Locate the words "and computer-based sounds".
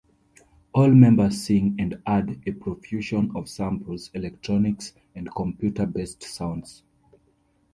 5.13-6.81